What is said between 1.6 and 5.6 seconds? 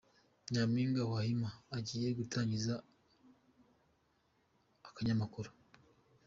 agiye gutangiza akanyamakuru